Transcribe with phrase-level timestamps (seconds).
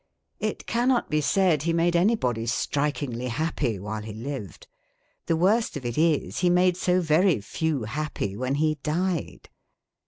[0.39, 4.65] It cannot be said he made anybody strikingly happy while he lived.
[5.27, 9.47] The worst of it is, he made so very few happy when he died.